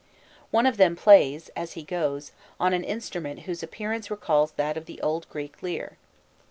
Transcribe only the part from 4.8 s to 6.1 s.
the old Greek lyre.